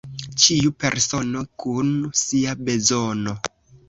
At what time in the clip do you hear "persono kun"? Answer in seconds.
0.83-1.91